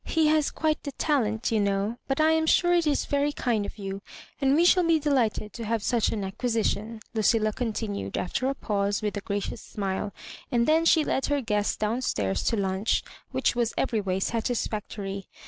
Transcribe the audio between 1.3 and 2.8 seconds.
you know; but I am sure it Digitized by VjOOQIC